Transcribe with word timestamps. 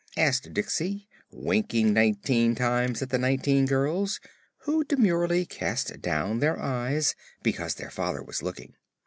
asked 0.17 0.51
Diksey, 0.51 1.05
winking 1.29 1.93
nineteen 1.93 2.55
times 2.55 3.03
at 3.03 3.11
the 3.11 3.19
nineteen 3.19 3.67
girls, 3.67 4.19
who 4.61 4.83
demurely 4.83 5.45
cast 5.45 6.01
down 6.01 6.39
their 6.39 6.57
eyes 6.59 7.13
because 7.43 7.75
their 7.75 7.91
father 7.91 8.23
was 8.23 8.41
looking. 8.41 8.73